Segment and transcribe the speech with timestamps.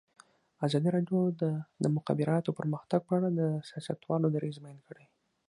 [0.65, 1.43] ازادي راډیو د
[1.83, 5.05] د مخابراتو پرمختګ په اړه د سیاستوالو دریځ بیان کړی.